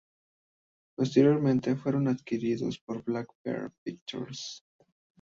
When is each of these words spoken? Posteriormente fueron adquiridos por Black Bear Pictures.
Posteriormente 0.97 1.75
fueron 1.75 2.07
adquiridos 2.07 2.79
por 2.79 3.03
Black 3.03 3.27
Bear 3.45 3.71
Pictures. 3.83 4.63